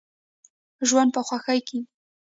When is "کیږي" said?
1.67-1.79